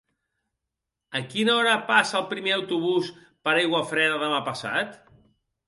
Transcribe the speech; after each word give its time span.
A 1.19 1.21
quina 1.33 1.57
hora 1.57 1.75
passa 1.91 2.17
el 2.21 2.25
primer 2.33 2.55
autobús 2.57 3.13
per 3.49 3.55
Aiguafreda 3.61 4.19
demà 4.27 4.43
passat? 4.51 5.01